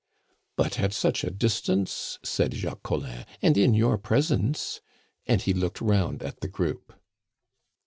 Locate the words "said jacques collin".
2.23-3.23